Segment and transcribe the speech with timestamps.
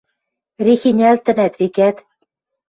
[0.65, 1.97] Рехенялтӹнӓт, векӓт!